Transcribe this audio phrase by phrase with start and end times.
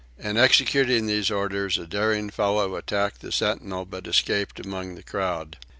[0.17, 5.59] In executing these orders a daring fellow attacked the sentinel but escaped among the crowd.